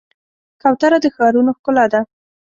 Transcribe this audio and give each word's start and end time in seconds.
کوتره 0.61 0.97
د 1.03 1.05
ښارونو 1.15 1.51
ښکلا 1.57 1.85
ده. 1.93 1.99